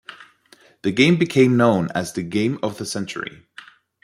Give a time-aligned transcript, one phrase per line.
[0.81, 3.45] The game became known as the game of the century.